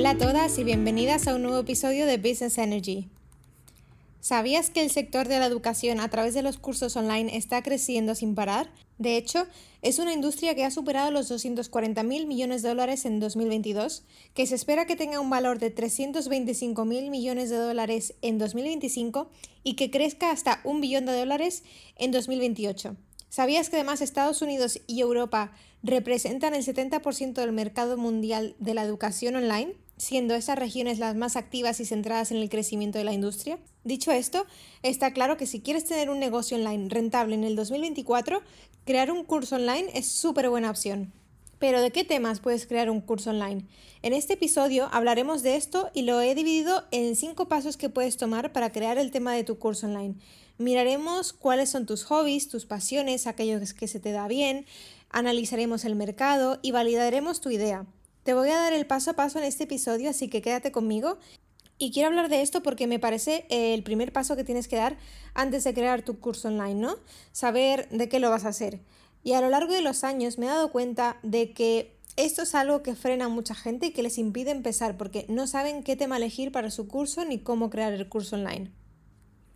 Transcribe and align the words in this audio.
Hola 0.00 0.12
a 0.12 0.16
todas 0.16 0.58
y 0.58 0.64
bienvenidas 0.64 1.28
a 1.28 1.34
un 1.34 1.42
nuevo 1.42 1.58
episodio 1.58 2.06
de 2.06 2.16
Business 2.16 2.56
Energy. 2.56 3.10
¿Sabías 4.20 4.70
que 4.70 4.80
el 4.80 4.88
sector 4.88 5.28
de 5.28 5.38
la 5.38 5.44
educación 5.44 6.00
a 6.00 6.08
través 6.08 6.32
de 6.32 6.40
los 6.40 6.56
cursos 6.56 6.96
online 6.96 7.36
está 7.36 7.62
creciendo 7.62 8.14
sin 8.14 8.34
parar? 8.34 8.72
De 8.96 9.18
hecho, 9.18 9.46
es 9.82 9.98
una 9.98 10.14
industria 10.14 10.54
que 10.54 10.64
ha 10.64 10.70
superado 10.70 11.10
los 11.10 11.28
240 11.28 12.02
mil 12.02 12.26
millones 12.26 12.62
de 12.62 12.70
dólares 12.70 13.04
en 13.04 13.20
2022, 13.20 14.04
que 14.32 14.46
se 14.46 14.54
espera 14.54 14.86
que 14.86 14.96
tenga 14.96 15.20
un 15.20 15.28
valor 15.28 15.58
de 15.58 15.70
325 15.70 16.82
mil 16.86 17.10
millones 17.10 17.50
de 17.50 17.56
dólares 17.56 18.14
en 18.22 18.38
2025 18.38 19.28
y 19.64 19.74
que 19.74 19.90
crezca 19.90 20.30
hasta 20.30 20.62
un 20.64 20.80
billón 20.80 21.04
de 21.04 21.18
dólares 21.18 21.62
en 21.96 22.10
2028. 22.10 22.96
¿Sabías 23.28 23.68
que 23.68 23.76
además 23.76 24.00
Estados 24.00 24.40
Unidos 24.40 24.80
y 24.86 25.02
Europa 25.02 25.52
representan 25.82 26.54
el 26.54 26.64
70% 26.64 27.34
del 27.34 27.52
mercado 27.52 27.98
mundial 27.98 28.56
de 28.60 28.72
la 28.72 28.82
educación 28.82 29.36
online? 29.36 29.74
Siendo 30.00 30.34
esas 30.34 30.58
regiones 30.58 30.98
las 30.98 31.14
más 31.14 31.36
activas 31.36 31.78
y 31.78 31.84
centradas 31.84 32.30
en 32.30 32.38
el 32.38 32.48
crecimiento 32.48 32.96
de 32.96 33.04
la 33.04 33.12
industria. 33.12 33.58
Dicho 33.84 34.10
esto, 34.10 34.46
está 34.82 35.12
claro 35.12 35.36
que 35.36 35.46
si 35.46 35.60
quieres 35.60 35.84
tener 35.84 36.08
un 36.08 36.18
negocio 36.18 36.56
online 36.56 36.88
rentable 36.88 37.34
en 37.34 37.44
el 37.44 37.54
2024, 37.54 38.40
crear 38.86 39.12
un 39.12 39.24
curso 39.24 39.56
online 39.56 39.90
es 39.92 40.10
súper 40.10 40.48
buena 40.48 40.70
opción. 40.70 41.12
Pero 41.58 41.82
¿de 41.82 41.90
qué 41.90 42.04
temas 42.04 42.40
puedes 42.40 42.66
crear 42.66 42.88
un 42.88 43.02
curso 43.02 43.28
online? 43.28 43.66
En 44.00 44.14
este 44.14 44.32
episodio 44.32 44.88
hablaremos 44.90 45.42
de 45.42 45.56
esto 45.56 45.90
y 45.92 46.02
lo 46.02 46.22
he 46.22 46.34
dividido 46.34 46.84
en 46.92 47.14
cinco 47.14 47.48
pasos 47.48 47.76
que 47.76 47.90
puedes 47.90 48.16
tomar 48.16 48.52
para 48.52 48.72
crear 48.72 48.96
el 48.96 49.10
tema 49.10 49.34
de 49.34 49.44
tu 49.44 49.58
curso 49.58 49.86
online. 49.86 50.14
Miraremos 50.56 51.34
cuáles 51.34 51.68
son 51.68 51.84
tus 51.84 52.04
hobbies, 52.04 52.48
tus 52.48 52.64
pasiones, 52.64 53.26
aquellos 53.26 53.74
que 53.74 53.86
se 53.86 54.00
te 54.00 54.12
da 54.12 54.28
bien, 54.28 54.64
analizaremos 55.10 55.84
el 55.84 55.94
mercado 55.94 56.58
y 56.62 56.70
validaremos 56.70 57.42
tu 57.42 57.50
idea. 57.50 57.84
Te 58.22 58.34
voy 58.34 58.50
a 58.50 58.56
dar 58.56 58.72
el 58.72 58.86
paso 58.86 59.12
a 59.12 59.14
paso 59.14 59.38
en 59.38 59.44
este 59.44 59.64
episodio, 59.64 60.10
así 60.10 60.28
que 60.28 60.42
quédate 60.42 60.72
conmigo. 60.72 61.18
Y 61.78 61.92
quiero 61.92 62.08
hablar 62.08 62.28
de 62.28 62.42
esto 62.42 62.62
porque 62.62 62.86
me 62.86 62.98
parece 62.98 63.46
el 63.48 63.82
primer 63.82 64.12
paso 64.12 64.36
que 64.36 64.44
tienes 64.44 64.68
que 64.68 64.76
dar 64.76 64.98
antes 65.32 65.64
de 65.64 65.72
crear 65.72 66.02
tu 66.02 66.20
curso 66.20 66.48
online, 66.48 66.74
¿no? 66.74 66.96
Saber 67.32 67.88
de 67.88 68.10
qué 68.10 68.20
lo 68.20 68.28
vas 68.28 68.44
a 68.44 68.48
hacer. 68.48 68.80
Y 69.24 69.32
a 69.32 69.40
lo 69.40 69.48
largo 69.48 69.72
de 69.72 69.80
los 69.80 70.04
años 70.04 70.36
me 70.36 70.44
he 70.46 70.50
dado 70.50 70.70
cuenta 70.70 71.18
de 71.22 71.52
que 71.52 71.96
esto 72.16 72.42
es 72.42 72.54
algo 72.54 72.82
que 72.82 72.94
frena 72.94 73.26
a 73.26 73.28
mucha 73.28 73.54
gente 73.54 73.86
y 73.86 73.90
que 73.92 74.02
les 74.02 74.18
impide 74.18 74.50
empezar 74.50 74.98
porque 74.98 75.24
no 75.28 75.46
saben 75.46 75.82
qué 75.82 75.96
tema 75.96 76.18
elegir 76.18 76.52
para 76.52 76.70
su 76.70 76.86
curso 76.86 77.24
ni 77.24 77.38
cómo 77.38 77.70
crear 77.70 77.94
el 77.94 78.08
curso 78.10 78.36
online. 78.36 78.70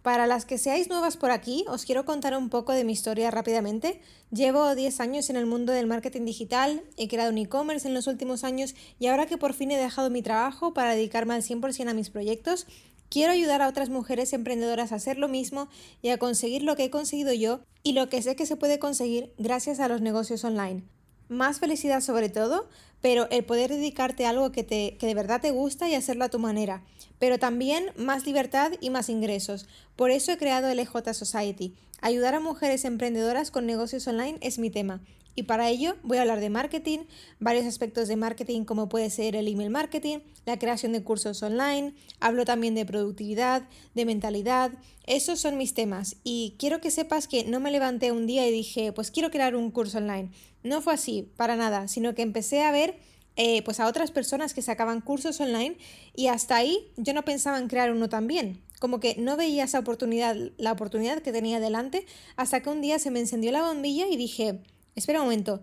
Para 0.05 0.27
las 0.27 0.45
que 0.45 0.59
seáis 0.59 0.91
nuevas 0.91 1.17
por 1.17 1.31
aquí, 1.31 1.65
os 1.67 1.87
quiero 1.87 2.05
contar 2.05 2.37
un 2.37 2.51
poco 2.51 2.75
de 2.75 2.85
mi 2.85 2.93
historia 2.93 3.31
rápidamente. 3.31 4.03
Llevo 4.31 4.75
10 4.75 5.01
años 5.01 5.31
en 5.31 5.37
el 5.37 5.47
mundo 5.47 5.73
del 5.73 5.87
marketing 5.87 6.27
digital, 6.27 6.85
he 6.99 7.09
creado 7.09 7.31
un 7.31 7.39
e-commerce 7.39 7.89
en 7.89 7.95
los 7.95 8.07
últimos 8.07 8.45
años 8.45 8.75
y 8.99 9.07
ahora 9.07 9.25
que 9.25 9.39
por 9.39 9.55
fin 9.55 9.71
he 9.71 9.79
dejado 9.79 10.11
mi 10.11 10.21
trabajo 10.21 10.75
para 10.75 10.95
dedicarme 10.95 11.33
al 11.33 11.43
100% 11.43 11.89
a 11.89 11.95
mis 11.95 12.11
proyectos, 12.11 12.67
quiero 13.09 13.33
ayudar 13.33 13.63
a 13.63 13.69
otras 13.69 13.89
mujeres 13.89 14.35
emprendedoras 14.35 14.93
a 14.93 14.97
hacer 14.97 15.17
lo 15.17 15.29
mismo 15.29 15.69
y 16.03 16.11
a 16.11 16.19
conseguir 16.19 16.65
lo 16.65 16.77
que 16.77 16.85
he 16.85 16.91
conseguido 16.91 17.33
yo 17.33 17.63
y 17.83 17.95
lo 17.95 18.11
que 18.11 18.21
sé 18.21 18.37
que 18.37 18.45
se 18.45 18.57
puede 18.57 18.79
conseguir 18.79 19.33
gracias 19.39 19.81
a 19.81 19.89
los 19.89 20.03
negocios 20.03 20.45
online. 20.45 20.85
Más 21.29 21.59
felicidad 21.59 22.01
sobre 22.01 22.29
todo, 22.29 22.69
pero 23.01 23.29
el 23.31 23.45
poder 23.45 23.71
dedicarte 23.71 24.27
a 24.27 24.31
algo 24.31 24.53
que, 24.53 24.65
te, 24.65 24.97
que 24.99 25.07
de 25.07 25.15
verdad 25.15 25.41
te 25.41 25.51
gusta 25.51 25.89
y 25.89 25.95
hacerlo 25.95 26.25
a 26.25 26.31
tu 26.31 26.39
manera 26.39 26.83
pero 27.19 27.39
también 27.39 27.87
más 27.97 28.27
libertad 28.27 28.73
y 28.81 28.91
más 28.91 29.09
ingresos. 29.09 29.67
Por 29.97 30.11
eso 30.11 30.33
he 30.33 30.37
creado 30.37 30.69
el 30.69 30.79
EJ 30.79 31.15
Society. 31.15 31.75
Ayudar 32.01 32.35
a 32.35 32.41
mujeres 32.41 32.85
emprendedoras 32.85 33.51
con 33.51 33.67
negocios 33.67 34.07
online 34.07 34.39
es 34.43 34.59
mi 34.59 34.69
tema. 34.69 35.01
Y 35.37 35.45
para 35.45 35.69
ello 35.69 35.97
voy 36.03 36.19
a 36.19 36.21
hablar 36.21 36.39
de 36.39 36.51
marketing, 36.51 37.01
varios 37.41 37.65
aspectos 37.65 38.07
de 38.07 38.15
marketing 38.15 38.65
como 38.65 38.89
puede 38.89 39.11
ser 39.11 39.35
el 39.35 39.49
email 39.49 39.71
marketing, 39.71 40.19
la 40.45 40.59
creación 40.59 40.93
de 40.93 41.03
cursos 41.03 41.43
online, 41.43 41.95
hablo 42.21 42.45
también 42.45 42.77
de 42.77 42.87
productividad, 42.87 43.67
de 43.95 44.05
mentalidad, 44.05 44.71
esos 45.07 45.41
son 45.41 45.57
mis 45.57 45.75
temas 45.75 46.17
y 46.23 46.55
quiero 46.59 46.81
que 46.81 46.93
sepas 46.93 47.27
que 47.27 47.45
no 47.45 47.59
me 47.59 47.73
levanté 47.73 48.13
un 48.13 48.29
día 48.29 48.47
y 48.47 48.53
dije 48.53 48.93
pues 48.93 49.11
quiero 49.11 49.33
crear 49.33 49.57
un 49.57 49.73
curso 49.73 49.99
online. 49.99 50.31
No 50.65 50.81
fue 50.81 50.95
así, 50.95 51.31
para 51.37 51.57
nada, 51.57 51.89
sino 51.89 52.15
que 52.15 52.23
empecé 52.23 52.63
a 52.63 52.73
ver 52.73 52.97
eh, 53.37 53.63
pues 53.65 53.81
a 53.81 53.87
otras 53.87 54.11
personas 54.11 54.55
que 54.55 54.63
sacaban 54.63 55.03
cursos 55.03 55.39
online 55.39 55.77
y 56.17 56.29
hasta 56.29 56.57
ahí 56.57 56.91
yo 56.97 57.13
no 57.13 57.23
pensaba 57.23 57.59
en 57.59 57.69
crear 57.69 57.93
uno 57.93 58.09
también. 58.09 58.63
Como 58.81 58.99
que 58.99 59.15
no 59.19 59.37
veía 59.37 59.65
esa 59.65 59.79
oportunidad, 59.79 60.35
la 60.57 60.73
oportunidad 60.73 61.21
que 61.21 61.33
tenía 61.33 61.61
delante, 61.61 62.07
hasta 62.37 62.63
que 62.63 62.71
un 62.71 62.81
día 62.81 62.99
se 62.99 63.11
me 63.11 63.21
encendió 63.21 63.53
la 63.53 63.63
bombilla 63.63 64.09
y 64.09 64.17
dije, 64.17 64.63
espera 64.95 65.21
un 65.21 65.27
momento, 65.27 65.63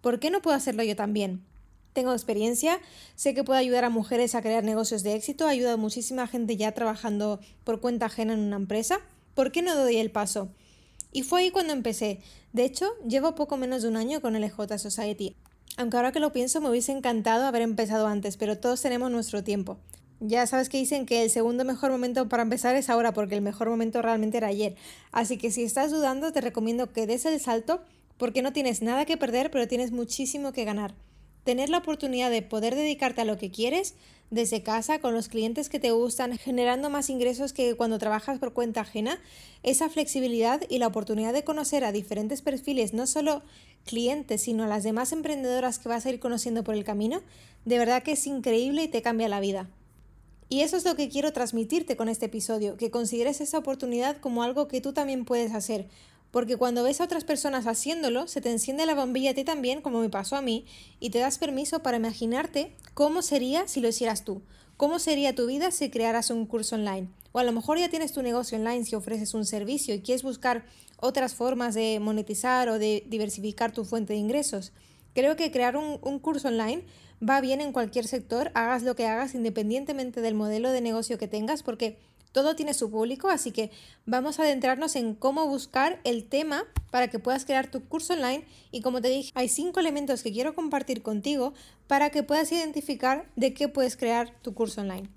¿por 0.00 0.20
qué 0.20 0.30
no 0.30 0.42
puedo 0.42 0.56
hacerlo 0.56 0.84
yo 0.84 0.94
también? 0.94 1.44
Tengo 1.92 2.12
experiencia, 2.12 2.78
sé 3.16 3.34
que 3.34 3.42
puedo 3.42 3.58
ayudar 3.58 3.82
a 3.84 3.90
mujeres 3.90 4.36
a 4.36 4.42
crear 4.42 4.62
negocios 4.62 5.02
de 5.02 5.14
éxito, 5.14 5.48
he 5.48 5.52
ayudado 5.52 5.74
a 5.74 5.76
muchísima 5.76 6.28
gente 6.28 6.56
ya 6.56 6.70
trabajando 6.70 7.40
por 7.64 7.80
cuenta 7.80 8.06
ajena 8.06 8.34
en 8.34 8.40
una 8.40 8.56
empresa. 8.56 9.00
¿Por 9.34 9.50
qué 9.50 9.62
no 9.62 9.74
doy 9.74 9.96
el 9.96 10.12
paso? 10.12 10.52
Y 11.12 11.22
fue 11.22 11.40
ahí 11.40 11.50
cuando 11.50 11.72
empecé. 11.72 12.20
De 12.52 12.64
hecho, 12.64 12.92
llevo 13.06 13.34
poco 13.34 13.56
menos 13.56 13.82
de 13.82 13.88
un 13.88 13.96
año 13.96 14.20
con 14.20 14.36
el 14.36 14.44
EJ 14.44 14.78
Society. 14.78 15.36
Aunque 15.76 15.96
ahora 15.96 16.12
que 16.12 16.20
lo 16.20 16.32
pienso 16.32 16.60
me 16.60 16.68
hubiese 16.68 16.92
encantado 16.92 17.46
haber 17.46 17.62
empezado 17.62 18.06
antes, 18.06 18.36
pero 18.36 18.58
todos 18.58 18.82
tenemos 18.82 19.10
nuestro 19.10 19.42
tiempo. 19.42 19.78
Ya 20.20 20.46
sabes 20.46 20.68
que 20.68 20.76
dicen 20.76 21.06
que 21.06 21.22
el 21.22 21.30
segundo 21.30 21.64
mejor 21.64 21.90
momento 21.90 22.28
para 22.28 22.42
empezar 22.42 22.76
es 22.76 22.90
ahora, 22.90 23.12
porque 23.12 23.34
el 23.34 23.40
mejor 23.40 23.70
momento 23.70 24.02
realmente 24.02 24.36
era 24.36 24.48
ayer. 24.48 24.76
Así 25.12 25.38
que 25.38 25.50
si 25.50 25.62
estás 25.62 25.90
dudando, 25.90 26.32
te 26.32 26.42
recomiendo 26.42 26.92
que 26.92 27.06
des 27.06 27.24
el 27.24 27.40
salto, 27.40 27.80
porque 28.18 28.42
no 28.42 28.52
tienes 28.52 28.82
nada 28.82 29.06
que 29.06 29.16
perder, 29.16 29.50
pero 29.50 29.66
tienes 29.66 29.92
muchísimo 29.92 30.52
que 30.52 30.66
ganar. 30.66 30.94
Tener 31.50 31.68
la 31.68 31.78
oportunidad 31.78 32.30
de 32.30 32.42
poder 32.42 32.76
dedicarte 32.76 33.22
a 33.22 33.24
lo 33.24 33.36
que 33.36 33.50
quieres 33.50 33.96
desde 34.30 34.62
casa, 34.62 35.00
con 35.00 35.14
los 35.14 35.26
clientes 35.26 35.68
que 35.68 35.80
te 35.80 35.90
gustan, 35.90 36.38
generando 36.38 36.90
más 36.90 37.10
ingresos 37.10 37.52
que 37.52 37.74
cuando 37.74 37.98
trabajas 37.98 38.38
por 38.38 38.52
cuenta 38.52 38.82
ajena, 38.82 39.20
esa 39.64 39.88
flexibilidad 39.88 40.62
y 40.68 40.78
la 40.78 40.86
oportunidad 40.86 41.32
de 41.32 41.42
conocer 41.42 41.82
a 41.82 41.90
diferentes 41.90 42.40
perfiles, 42.40 42.94
no 42.94 43.08
solo 43.08 43.42
clientes, 43.84 44.42
sino 44.42 44.62
a 44.62 44.68
las 44.68 44.84
demás 44.84 45.10
emprendedoras 45.10 45.80
que 45.80 45.88
vas 45.88 46.06
a 46.06 46.10
ir 46.10 46.20
conociendo 46.20 46.62
por 46.62 46.76
el 46.76 46.84
camino, 46.84 47.20
de 47.64 47.78
verdad 47.78 48.04
que 48.04 48.12
es 48.12 48.28
increíble 48.28 48.84
y 48.84 48.88
te 48.88 49.02
cambia 49.02 49.28
la 49.28 49.40
vida. 49.40 49.68
Y 50.48 50.60
eso 50.60 50.76
es 50.76 50.84
lo 50.84 50.94
que 50.94 51.08
quiero 51.08 51.32
transmitirte 51.32 51.96
con 51.96 52.08
este 52.08 52.26
episodio, 52.26 52.76
que 52.76 52.92
consideres 52.92 53.40
esa 53.40 53.58
oportunidad 53.58 54.18
como 54.18 54.44
algo 54.44 54.68
que 54.68 54.80
tú 54.80 54.92
también 54.92 55.24
puedes 55.24 55.52
hacer, 55.52 55.88
porque 56.30 56.56
cuando 56.56 56.82
ves 56.82 57.00
a 57.00 57.04
otras 57.04 57.24
personas 57.24 57.66
haciéndolo, 57.66 58.28
se 58.28 58.40
te 58.40 58.50
enciende 58.50 58.86
la 58.86 58.94
bombilla 58.94 59.30
a 59.30 59.34
ti 59.34 59.44
también, 59.44 59.82
como 59.82 60.00
me 60.00 60.10
pasó 60.10 60.36
a 60.36 60.42
mí, 60.42 60.64
y 61.00 61.10
te 61.10 61.18
das 61.18 61.38
permiso 61.38 61.80
para 61.80 61.96
imaginarte 61.96 62.74
cómo 62.94 63.22
sería 63.22 63.66
si 63.66 63.80
lo 63.80 63.88
hicieras 63.88 64.24
tú, 64.24 64.42
cómo 64.76 64.98
sería 64.98 65.34
tu 65.34 65.46
vida 65.46 65.70
si 65.70 65.90
crearas 65.90 66.30
un 66.30 66.46
curso 66.46 66.76
online. 66.76 67.08
O 67.32 67.38
a 67.38 67.44
lo 67.44 67.52
mejor 67.52 67.78
ya 67.78 67.88
tienes 67.88 68.12
tu 68.12 68.22
negocio 68.22 68.58
online 68.58 68.84
si 68.84 68.94
ofreces 68.94 69.34
un 69.34 69.44
servicio 69.44 69.94
y 69.94 70.00
quieres 70.00 70.22
buscar 70.22 70.64
otras 70.96 71.34
formas 71.34 71.74
de 71.74 71.98
monetizar 72.00 72.68
o 72.68 72.78
de 72.78 73.04
diversificar 73.08 73.72
tu 73.72 73.84
fuente 73.84 74.12
de 74.12 74.18
ingresos. 74.18 74.72
Creo 75.14 75.36
que 75.36 75.50
crear 75.50 75.76
un, 75.76 76.18
curso 76.20 76.48
online 76.48 76.84
va 77.26 77.40
bien 77.40 77.60
en 77.60 77.72
cualquier 77.72 78.06
sector, 78.06 78.50
hagas 78.54 78.82
lo 78.82 78.94
que 78.94 79.06
hagas 79.06 79.34
independientemente 79.34 80.20
del 80.20 80.34
modelo 80.34 80.70
de 80.70 80.80
negocio 80.80 81.18
que 81.18 81.28
tengas, 81.28 81.62
porque 81.62 81.98
todo 82.32 82.56
tiene 82.56 82.74
su 82.74 82.90
público, 82.90 83.28
así 83.28 83.50
que 83.50 83.70
vamos 84.06 84.38
a 84.38 84.42
adentrarnos 84.42 84.96
en 84.96 85.14
cómo 85.14 85.46
buscar 85.46 86.00
el 86.04 86.24
tema 86.24 86.64
para 86.90 87.08
que 87.08 87.18
puedas 87.18 87.44
crear 87.44 87.70
tu 87.70 87.84
curso 87.84 88.14
online 88.14 88.44
y 88.70 88.82
como 88.82 89.00
te 89.00 89.08
dije, 89.08 89.32
hay 89.34 89.48
cinco 89.48 89.80
elementos 89.80 90.22
que 90.22 90.32
quiero 90.32 90.54
compartir 90.54 91.02
contigo 91.02 91.54
para 91.86 92.10
que 92.10 92.22
puedas 92.22 92.52
identificar 92.52 93.28
de 93.36 93.54
qué 93.54 93.68
puedes 93.68 93.96
crear 93.96 94.34
tu 94.42 94.54
curso 94.54 94.80
online. 94.80 95.08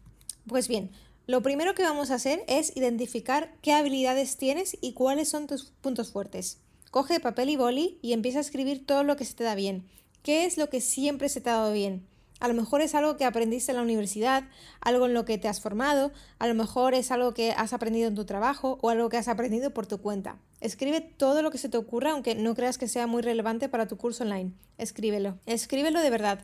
Pues 0.47 0.67
bien, 0.67 0.91
lo 1.25 1.41
primero 1.41 1.73
que 1.73 1.83
vamos 1.83 2.11
a 2.11 2.15
hacer 2.15 2.43
es 2.47 2.75
identificar 2.75 3.55
qué 3.61 3.71
habilidades 3.71 4.35
tienes 4.37 4.77
y 4.81 4.93
cuáles 4.93 5.29
son 5.29 5.47
tus 5.47 5.71
puntos 5.81 6.11
fuertes. 6.11 6.57
Coge 6.91 7.19
papel 7.19 7.49
y 7.49 7.55
boli 7.55 7.97
y 8.01 8.13
empieza 8.13 8.39
a 8.39 8.41
escribir 8.41 8.85
todo 8.85 9.03
lo 9.03 9.15
que 9.15 9.25
se 9.25 9.33
te 9.33 9.43
da 9.43 9.55
bien. 9.55 9.87
¿Qué 10.21 10.45
es 10.45 10.57
lo 10.57 10.69
que 10.69 10.81
siempre 10.81 11.29
se 11.29 11.41
te 11.41 11.49
ha 11.49 11.53
dado 11.53 11.73
bien? 11.73 12.05
A 12.39 12.47
lo 12.47 12.53
mejor 12.53 12.81
es 12.81 12.95
algo 12.95 13.15
que 13.15 13.25
aprendiste 13.25 13.71
en 13.71 13.77
la 13.77 13.83
universidad, 13.83 14.43
algo 14.81 15.05
en 15.05 15.13
lo 15.13 15.25
que 15.25 15.37
te 15.37 15.47
has 15.47 15.61
formado, 15.61 16.11
a 16.39 16.47
lo 16.47 16.53
mejor 16.53 16.93
es 16.93 17.11
algo 17.11 17.33
que 17.33 17.51
has 17.51 17.73
aprendido 17.73 18.07
en 18.07 18.15
tu 18.15 18.25
trabajo 18.25 18.77
o 18.81 18.89
algo 18.89 19.09
que 19.09 19.17
has 19.17 19.27
aprendido 19.27 19.71
por 19.71 19.87
tu 19.87 19.99
cuenta. 19.99 20.37
Escribe 20.59 21.01
todo 21.01 21.41
lo 21.41 21.51
que 21.51 21.57
se 21.57 21.69
te 21.69 21.77
ocurra, 21.77 22.11
aunque 22.11 22.35
no 22.35 22.55
creas 22.55 22.77
que 22.77 22.87
sea 22.87 23.07
muy 23.07 23.21
relevante 23.21 23.69
para 23.69 23.87
tu 23.87 23.97
curso 23.97 24.23
online. 24.23 24.51
Escríbelo. 24.77 25.37
Escríbelo 25.45 26.01
de 26.01 26.09
verdad. 26.09 26.39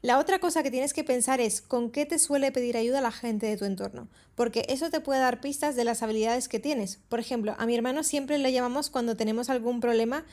La 0.00 0.18
otra 0.18 0.38
cosa 0.38 0.62
que 0.62 0.70
tienes 0.70 0.94
que 0.94 1.02
pensar 1.02 1.40
es 1.40 1.60
con 1.60 1.90
qué 1.90 2.06
te 2.06 2.20
suele 2.20 2.52
pedir 2.52 2.76
ayuda 2.76 3.00
la 3.00 3.10
gente 3.10 3.46
de 3.46 3.56
tu 3.56 3.64
entorno, 3.64 4.06
porque 4.36 4.64
eso 4.68 4.90
te 4.90 5.00
puede 5.00 5.18
dar 5.18 5.40
pistas 5.40 5.74
de 5.74 5.82
las 5.82 6.04
habilidades 6.04 6.48
que 6.48 6.60
tienes. 6.60 7.00
Por 7.08 7.18
ejemplo, 7.18 7.56
a 7.58 7.66
mi 7.66 7.74
hermano 7.74 8.04
siempre 8.04 8.38
le 8.38 8.52
llamamos 8.52 8.90
cuando 8.90 9.16
tenemos 9.16 9.50
algún 9.50 9.80
problema 9.80 10.24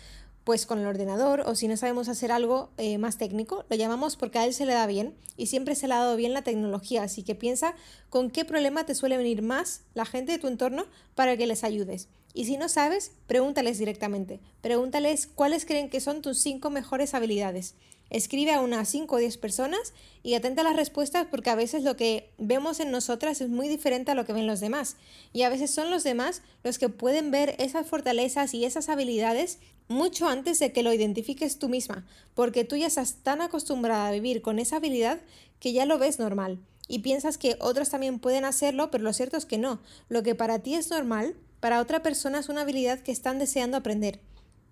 pues 0.45 0.65
con 0.67 0.79
el 0.79 0.85
ordenador 0.85 1.41
o 1.41 1.55
si 1.55 1.67
no 1.67 1.75
sabemos 1.75 2.07
hacer 2.07 2.31
algo 2.31 2.69
eh, 2.77 2.97
más 2.99 3.17
técnico, 3.17 3.65
lo 3.67 3.75
llamamos 3.75 4.15
porque 4.15 4.37
a 4.37 4.45
él 4.45 4.53
se 4.53 4.65
le 4.65 4.73
da 4.73 4.85
bien 4.85 5.15
y 5.35 5.47
siempre 5.47 5.75
se 5.75 5.87
le 5.87 5.95
ha 5.95 5.99
dado 5.99 6.15
bien 6.15 6.33
la 6.33 6.43
tecnología, 6.43 7.03
así 7.03 7.23
que 7.23 7.35
piensa 7.35 7.73
con 8.09 8.29
qué 8.29 8.45
problema 8.45 8.85
te 8.85 8.95
suele 8.95 9.17
venir 9.17 9.41
más 9.41 9.81
la 9.95 10.05
gente 10.05 10.31
de 10.31 10.37
tu 10.37 10.47
entorno 10.47 10.85
para 11.15 11.35
que 11.35 11.47
les 11.47 11.63
ayudes. 11.63 12.07
Y 12.35 12.45
si 12.45 12.57
no 12.57 12.69
sabes, 12.69 13.11
pregúntales 13.27 13.79
directamente. 13.79 14.39
Pregúntales 14.61 15.25
cuáles 15.25 15.65
creen 15.65 15.89
que 15.89 15.99
son 15.99 16.21
tus 16.21 16.37
cinco 16.39 16.69
mejores 16.69 17.13
habilidades. 17.13 17.75
Escribe 18.09 18.53
a 18.53 18.61
unas 18.61 18.89
5 18.89 19.15
o 19.15 19.19
10 19.19 19.37
personas 19.37 19.93
y 20.23 20.35
atenta 20.35 20.61
a 20.61 20.63
las 20.63 20.75
respuestas 20.75 21.27
porque 21.29 21.49
a 21.49 21.55
veces 21.55 21.83
lo 21.83 21.95
que 21.95 22.29
vemos 22.37 22.79
en 22.79 22.91
nosotras 22.91 23.41
es 23.41 23.49
muy 23.49 23.67
diferente 23.67 24.11
a 24.11 24.15
lo 24.15 24.25
que 24.25 24.33
ven 24.33 24.47
los 24.47 24.59
demás. 24.59 24.95
Y 25.33 25.41
a 25.41 25.49
veces 25.49 25.71
son 25.71 25.89
los 25.89 26.03
demás 26.03 26.41
los 26.63 26.77
que 26.77 26.89
pueden 26.89 27.31
ver 27.31 27.55
esas 27.57 27.87
fortalezas 27.87 28.53
y 28.53 28.65
esas 28.65 28.89
habilidades 28.89 29.59
mucho 29.87 30.27
antes 30.27 30.59
de 30.59 30.71
que 30.71 30.83
lo 30.83 30.93
identifiques 30.93 31.59
tú 31.59 31.69
misma, 31.69 32.05
porque 32.33 32.63
tú 32.63 32.75
ya 32.75 32.87
estás 32.87 33.17
tan 33.23 33.41
acostumbrada 33.41 34.07
a 34.07 34.11
vivir 34.11 34.41
con 34.41 34.59
esa 34.59 34.77
habilidad 34.77 35.19
que 35.59 35.73
ya 35.73 35.85
lo 35.85 35.97
ves 35.97 36.19
normal. 36.19 36.59
Y 36.87 36.99
piensas 36.99 37.37
que 37.37 37.57
otros 37.59 37.89
también 37.89 38.19
pueden 38.19 38.45
hacerlo, 38.45 38.91
pero 38.91 39.03
lo 39.03 39.13
cierto 39.13 39.37
es 39.37 39.45
que 39.45 39.57
no. 39.57 39.79
Lo 40.09 40.21
que 40.23 40.35
para 40.35 40.59
ti 40.59 40.75
es 40.75 40.89
normal, 40.89 41.35
para 41.59 41.81
otra 41.81 42.03
persona 42.03 42.39
es 42.39 42.49
una 42.49 42.61
habilidad 42.61 42.99
que 42.99 43.11
están 43.11 43.39
deseando 43.39 43.77
aprender. 43.77 44.19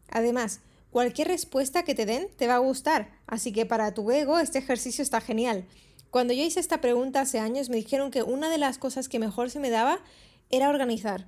Además, 0.09 0.59
Cualquier 0.93 1.27
respuesta 1.27 1.81
que 1.81 1.95
te 1.95 2.05
den 2.05 2.27
te 2.37 2.45
va 2.45 2.53
a 2.53 2.59
gustar, 2.59 3.09
así 3.25 3.51
que 3.51 3.65
para 3.65 3.95
tu 3.95 4.11
ego 4.11 4.37
este 4.37 4.59
ejercicio 4.59 5.01
está 5.01 5.21
genial. 5.21 5.65
Cuando 6.11 6.33
yo 6.35 6.43
hice 6.43 6.59
esta 6.59 6.81
pregunta 6.81 7.21
hace 7.21 7.39
años 7.39 7.69
me 7.71 7.77
dijeron 7.77 8.11
que 8.11 8.21
una 8.21 8.47
de 8.51 8.59
las 8.59 8.77
cosas 8.77 9.09
que 9.09 9.17
mejor 9.17 9.49
se 9.49 9.59
me 9.59 9.71
daba 9.71 10.03
era 10.51 10.69
organizar. 10.69 11.25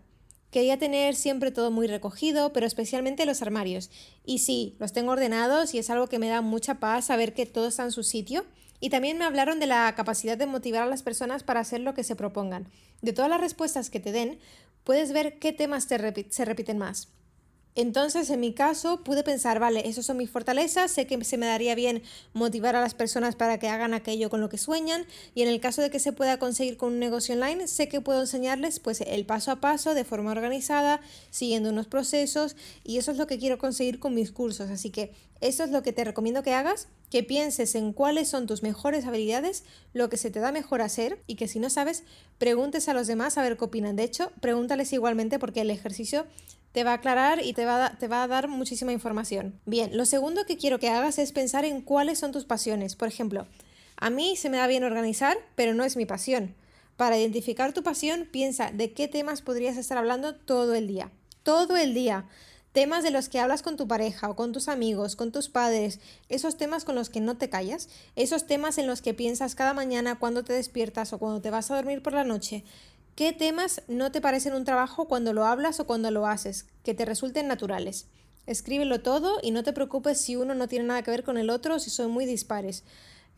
Quería 0.52 0.78
tener 0.78 1.16
siempre 1.16 1.50
todo 1.50 1.72
muy 1.72 1.88
recogido, 1.88 2.54
pero 2.54 2.68
especialmente 2.68 3.26
los 3.26 3.42
armarios. 3.42 3.90
Y 4.24 4.38
sí, 4.38 4.76
los 4.78 4.94
tengo 4.94 5.14
ordenados 5.14 5.74
y 5.74 5.80
es 5.80 5.90
algo 5.90 6.06
que 6.06 6.20
me 6.20 6.30
da 6.30 6.42
mucha 6.42 6.80
paz 6.80 7.06
saber 7.06 7.34
que 7.34 7.48
todo 7.48 7.70
está 7.70 7.86
en 7.86 7.92
su 7.92 8.04
sitio. 8.04 8.46
Y 8.80 8.92
también 8.92 9.18
me 9.18 9.26
hablaron 9.26 9.60
de 9.60 9.66
la 9.66 9.92
capacidad 9.96 10.38
de 10.38 10.46
motivar 10.46 10.84
a 10.84 10.86
las 10.86 11.02
personas 11.02 11.42
para 11.42 11.62
hacer 11.62 11.82
lo 11.82 11.96
que 11.96 12.04
se 12.04 12.16
propongan. 12.16 12.70
De 13.02 13.14
todas 13.14 13.32
las 13.32 13.42
respuestas 13.42 13.90
que 13.90 14.00
te 14.00 14.12
den, 14.12 14.38
puedes 14.84 15.12
ver 15.12 15.40
qué 15.40 15.54
temas 15.54 15.88
te 15.88 16.28
se 16.30 16.46
repiten 16.46 16.78
más. 16.78 17.15
Entonces, 17.78 18.30
en 18.30 18.40
mi 18.40 18.54
caso, 18.54 19.04
pude 19.04 19.22
pensar, 19.22 19.60
vale, 19.60 19.86
esas 19.90 20.06
son 20.06 20.16
mis 20.16 20.30
fortalezas, 20.30 20.92
sé 20.92 21.08
que 21.08 21.22
se 21.26 21.38
me 21.38 21.46
daría 21.46 21.76
bien 21.76 22.04
motivar 22.32 22.74
a 22.78 22.80
las 22.80 22.94
personas 22.94 23.36
para 23.36 23.60
que 23.60 23.68
hagan 23.68 23.94
aquello 23.94 24.30
con 24.30 24.40
lo 24.40 24.48
que 24.48 24.58
sueñan 24.58 25.06
y 25.34 25.42
en 25.42 25.50
el 25.50 25.60
caso 25.60 25.82
de 25.82 25.90
que 25.90 26.00
se 26.00 26.14
pueda 26.14 26.40
conseguir 26.40 26.78
con 26.78 26.94
un 26.94 27.00
negocio 27.00 27.36
online, 27.36 27.68
sé 27.68 27.90
que 27.90 28.00
puedo 28.00 28.22
enseñarles 28.22 28.80
pues 28.80 29.02
el 29.02 29.26
paso 29.26 29.52
a 29.52 29.60
paso 29.60 29.94
de 29.94 30.06
forma 30.06 30.32
organizada, 30.32 31.02
siguiendo 31.32 31.70
unos 31.70 31.88
procesos 31.88 32.56
y 32.86 32.98
eso 32.98 33.12
es 33.12 33.18
lo 33.18 33.28
que 33.28 33.38
quiero 33.38 33.58
conseguir 33.58 34.00
con 34.00 34.16
mis 34.16 34.32
cursos. 34.32 34.70
Así 34.70 34.90
que 34.90 35.12
eso 35.42 35.66
es 35.66 35.70
lo 35.70 35.84
que 35.84 35.92
te 35.92 36.06
recomiendo 36.06 36.44
que 36.44 36.54
hagas, 36.54 36.88
que 37.10 37.24
pienses 37.24 37.76
en 37.76 37.92
cuáles 37.92 38.30
son 38.30 38.48
tus 38.48 38.64
mejores 38.64 39.06
habilidades, 39.06 39.66
lo 39.92 40.08
que 40.08 40.16
se 40.16 40.32
te 40.32 40.40
da 40.40 40.54
mejor 40.54 40.82
hacer 40.82 41.22
y 41.28 41.36
que 41.36 41.50
si 41.50 41.60
no 41.60 41.70
sabes, 41.70 42.04
preguntes 42.38 42.88
a 42.88 42.94
los 42.94 43.06
demás 43.06 43.38
a 43.38 43.44
ver 43.44 43.58
qué 43.58 43.66
opinan. 43.66 43.98
De 43.98 44.04
hecho, 44.04 44.32
pregúntales 44.40 44.94
igualmente 44.94 45.40
porque 45.40 45.60
el 45.60 45.72
ejercicio 45.72 46.26
te 46.76 46.84
va 46.84 46.92
a 46.92 46.96
aclarar 46.96 47.42
y 47.42 47.54
te 47.54 47.64
va 47.64 47.96
a, 48.02 48.28
dar 48.28 48.50
muchísima 48.50 48.92
información. 48.92 49.58
Bien, 49.66 49.96
lo 49.96 50.04
segundo 50.04 50.44
que 50.46 50.58
quiero 50.58 50.78
que 50.78 50.90
hagas 50.90 51.20
es 51.20 51.32
pensar 51.32 51.64
en 51.64 51.80
cuáles 51.80 52.20
son 52.20 52.34
tus 52.34 52.44
pasiones. 52.44 52.98
Por 52.98 53.08
ejemplo, 53.08 53.48
a 53.96 54.10
mí 54.10 54.36
se 54.36 54.50
me 54.50 54.58
da 54.58 54.68
bien 54.68 54.84
organizar, 54.84 55.38
pero 55.56 55.74
no 55.74 55.86
es 55.86 55.96
mi 55.96 56.06
pasión. 56.06 56.54
Para 56.98 57.18
identificar 57.18 57.72
tu 57.72 57.82
pasión, 57.82 58.28
piensa 58.30 58.72
de 58.72 58.92
qué 58.92 59.08
temas 59.08 59.42
podrías 59.42 59.78
estar 59.78 59.98
hablando 59.98 60.36
todo 60.36 60.74
el 60.74 60.86
día. 60.86 61.12
Todo 61.44 61.78
el 61.78 61.94
día. 61.94 62.28
Temas 62.74 63.06
de 63.06 63.12
los 63.12 63.30
que 63.30 63.40
hablas 63.40 63.62
con 63.62 63.78
tu 63.78 63.88
pareja 63.88 64.30
o 64.30 64.36
con 64.36 64.52
tus 64.52 64.68
amigos, 64.68 65.16
con 65.16 65.32
tus 65.32 65.48
padres, 65.48 66.02
esos 66.28 66.58
temas 66.58 66.84
con 66.84 66.96
los 66.96 67.10
que 67.10 67.22
no 67.22 67.38
te 67.38 67.50
callas, 67.50 67.88
esos 68.18 68.48
temas 68.48 68.78
en 68.78 68.88
los 68.88 69.02
que 69.02 69.14
piensas 69.14 69.56
cada 69.56 69.74
mañana 69.74 70.20
cuando 70.20 70.44
te 70.44 70.52
despiertas 70.52 71.14
o 71.14 71.20
cuando 71.20 71.40
te 71.40 71.52
vas 71.52 71.72
a 71.72 71.76
dormir 71.78 72.02
por 72.02 72.12
la 72.12 72.26
noche, 72.26 72.66
¿Qué 73.16 73.32
temas 73.32 73.82
no 73.88 74.12
te 74.12 74.20
parecen 74.20 74.56
un 74.56 74.66
trabajo 74.66 75.08
cuando 75.08 75.32
lo 75.32 75.46
hablas 75.46 75.80
o 75.80 75.88
cuando 75.88 76.12
lo 76.12 76.28
haces? 76.28 76.66
Que 76.84 76.94
te 76.94 77.06
resulten 77.06 77.48
naturales. 77.48 78.08
Escríbelo 78.46 79.00
todo 79.00 79.40
y 79.42 79.52
no 79.52 79.64
te 79.64 79.72
preocupes 79.72 80.20
si 80.20 80.36
uno 80.36 80.54
no 80.54 80.68
tiene 80.68 80.84
nada 80.84 81.02
que 81.02 81.12
ver 81.12 81.24
con 81.24 81.38
el 81.38 81.50
otro 81.50 81.76
o 81.76 81.80
si 81.80 81.90
son 81.90 82.12
muy 82.12 82.26
dispares. 82.26 82.84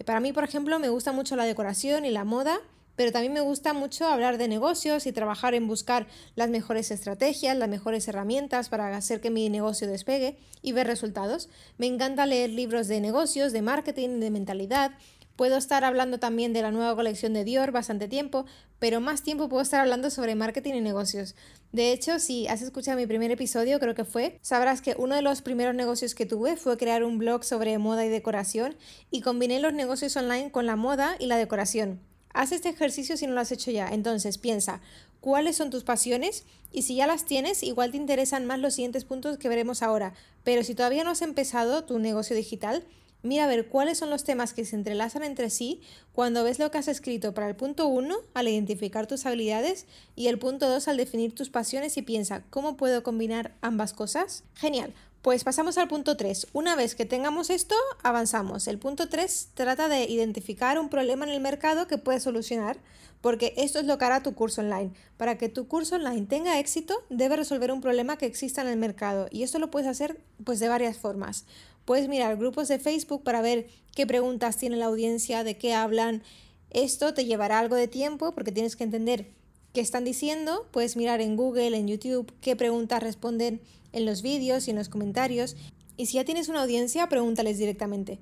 Para 0.03 0.19
mí, 0.19 0.33
por 0.33 0.43
ejemplo, 0.43 0.79
me 0.79 0.89
gusta 0.89 1.11
mucho 1.11 1.35
la 1.35 1.45
decoración 1.45 2.05
y 2.05 2.09
la 2.09 2.23
moda, 2.23 2.59
pero 2.95 3.11
también 3.11 3.33
me 3.33 3.41
gusta 3.41 3.73
mucho 3.73 4.07
hablar 4.07 4.39
de 4.39 4.47
negocios 4.47 5.05
y 5.05 5.11
trabajar 5.11 5.53
en 5.53 5.67
buscar 5.67 6.07
las 6.35 6.49
mejores 6.49 6.89
estrategias, 6.89 7.55
las 7.55 7.69
mejores 7.69 8.07
herramientas 8.07 8.69
para 8.69 8.97
hacer 8.97 9.21
que 9.21 9.29
mi 9.29 9.47
negocio 9.49 9.87
despegue 9.87 10.39
y 10.63 10.71
ver 10.71 10.87
resultados. 10.87 11.49
Me 11.77 11.85
encanta 11.85 12.25
leer 12.25 12.49
libros 12.49 12.87
de 12.87 12.99
negocios, 12.99 13.53
de 13.53 13.61
marketing, 13.61 14.19
de 14.19 14.31
mentalidad, 14.31 14.93
Puedo 15.37 15.55
estar 15.57 15.83
hablando 15.83 16.17
también 16.17 16.51
de 16.51 16.63
la 16.63 16.71
nueva 16.71 16.95
colección 16.95 17.31
de 17.33 17.43
Dior 17.43 17.71
bastante 17.71 18.07
tiempo, 18.07 18.47
pero 18.79 18.99
más 18.99 19.21
tiempo 19.21 19.47
puedo 19.47 19.61
estar 19.61 19.79
hablando 19.79 20.09
sobre 20.09 20.33
marketing 20.33 20.73
y 20.73 20.81
negocios. 20.81 21.35
De 21.71 21.91
hecho, 21.91 22.17
si 22.17 22.47
has 22.47 22.63
escuchado 22.63 22.97
mi 22.97 23.05
primer 23.05 23.29
episodio, 23.29 23.79
creo 23.79 23.93
que 23.93 24.03
fue, 24.03 24.39
sabrás 24.41 24.81
que 24.81 24.95
uno 24.97 25.13
de 25.13 25.21
los 25.21 25.43
primeros 25.43 25.75
negocios 25.75 26.15
que 26.15 26.25
tuve 26.25 26.57
fue 26.57 26.75
crear 26.75 27.03
un 27.03 27.19
blog 27.19 27.43
sobre 27.43 27.77
moda 27.77 28.03
y 28.03 28.09
decoración 28.09 28.75
y 29.11 29.21
combiné 29.21 29.59
los 29.59 29.73
negocios 29.73 30.17
online 30.17 30.51
con 30.51 30.65
la 30.65 30.75
moda 30.75 31.15
y 31.19 31.27
la 31.27 31.37
decoración. 31.37 31.99
Haz 32.33 32.51
este 32.51 32.69
ejercicio 32.69 33.15
si 33.15 33.27
no 33.27 33.33
lo 33.33 33.41
has 33.41 33.51
hecho 33.51 33.69
ya. 33.69 33.89
Entonces, 33.89 34.39
piensa, 34.39 34.81
¿cuáles 35.21 35.55
son 35.55 35.69
tus 35.69 35.83
pasiones? 35.83 36.45
Y 36.71 36.81
si 36.81 36.95
ya 36.95 37.05
las 37.05 37.25
tienes, 37.25 37.61
igual 37.61 37.91
te 37.91 37.97
interesan 37.97 38.47
más 38.47 38.57
los 38.57 38.73
siguientes 38.73 39.05
puntos 39.05 39.37
que 39.37 39.49
veremos 39.49 39.83
ahora. 39.83 40.15
Pero 40.43 40.63
si 40.63 40.73
todavía 40.73 41.03
no 41.03 41.11
has 41.11 41.21
empezado 41.21 41.83
tu 41.83 41.99
negocio 41.99 42.35
digital, 42.35 42.83
Mira 43.27 43.43
a 43.43 43.47
ver 43.47 43.67
cuáles 43.67 43.97
son 43.97 44.09
los 44.09 44.23
temas 44.23 44.53
que 44.53 44.63
se 44.63 44.77
entrelazan 44.77 45.21
entre 45.21 45.49
sí 45.49 45.81
cuando 46.13 46.45
ves 46.45 46.59
lo 46.59 46.71
que 46.71 46.77
has 46.77 46.87
escrito 46.87 47.33
para 47.33 47.49
el 47.49 47.57
punto 47.57 47.85
1 47.87 48.15
al 48.33 48.47
identificar 48.47 49.05
tus 49.05 49.25
habilidades 49.25 49.85
y 50.15 50.27
el 50.27 50.39
punto 50.39 50.69
2 50.69 50.87
al 50.87 50.95
definir 50.95 51.35
tus 51.35 51.49
pasiones 51.49 51.97
y 51.97 52.03
piensa, 52.03 52.43
¿cómo 52.49 52.77
puedo 52.77 53.03
combinar 53.03 53.53
ambas 53.59 53.91
cosas? 53.91 54.45
Genial. 54.55 54.93
Pues 55.21 55.43
pasamos 55.43 55.77
al 55.77 55.89
punto 55.89 56.15
3. 56.15 56.47
Una 56.53 56.77
vez 56.77 56.95
que 56.95 57.05
tengamos 57.05 57.49
esto, 57.49 57.75
avanzamos. 58.01 58.65
El 58.69 58.79
punto 58.79 59.09
3 59.09 59.49
trata 59.55 59.89
de 59.89 60.05
identificar 60.05 60.79
un 60.79 60.87
problema 60.87 61.25
en 61.25 61.33
el 61.33 61.41
mercado 61.41 61.85
que 61.85 61.97
puedes 61.97 62.23
solucionar, 62.23 62.77
porque 63.19 63.53
esto 63.57 63.79
es 63.79 63.85
lo 63.85 63.97
que 63.97 64.05
hará 64.05 64.23
tu 64.23 64.35
curso 64.35 64.61
online. 64.61 64.91
Para 65.17 65.37
que 65.37 65.49
tu 65.49 65.67
curso 65.67 65.95
online 65.95 66.27
tenga 66.27 66.59
éxito, 66.59 67.03
debe 67.09 67.35
resolver 67.35 67.73
un 67.73 67.81
problema 67.81 68.17
que 68.17 68.25
exista 68.25 68.61
en 68.61 68.69
el 68.69 68.77
mercado 68.77 69.27
y 69.29 69.43
esto 69.43 69.59
lo 69.59 69.69
puedes 69.69 69.89
hacer 69.89 70.21
pues 70.45 70.61
de 70.61 70.69
varias 70.69 70.97
formas. 70.97 71.43
Puedes 71.87 72.09
mirar 72.09 72.35
grupos 72.35 72.67
de 72.67 72.79
Facebook 72.79 73.23
para 73.23 73.41
ver 73.41 73.69
qué 73.95 74.05
preguntas 74.05 74.57
tiene 74.57 74.75
la 74.75 74.87
audiencia, 74.87 75.45
de 75.45 75.57
qué 75.57 75.73
hablan. 75.73 76.21
Esto 76.69 77.13
te 77.13 77.23
llevará 77.23 77.59
algo 77.59 77.77
de 77.77 77.87
tiempo 77.87 78.33
porque 78.33 78.51
tienes 78.51 78.75
que 78.75 78.83
entender 78.83 79.31
qué 79.71 79.79
están 79.79 80.03
diciendo. 80.03 80.67
Puedes 80.71 80.97
mirar 80.97 81.21
en 81.21 81.37
Google, 81.37 81.77
en 81.77 81.87
YouTube, 81.87 82.29
qué 82.41 82.57
preguntas 82.57 83.01
responden 83.01 83.61
en 83.93 84.05
los 84.05 84.21
vídeos 84.21 84.67
y 84.67 84.71
en 84.71 84.75
los 84.75 84.89
comentarios. 84.89 85.55
Y 85.95 86.07
si 86.07 86.15
ya 86.15 86.25
tienes 86.25 86.49
una 86.49 86.63
audiencia, 86.63 87.07
pregúntales 87.07 87.57
directamente. 87.57 88.19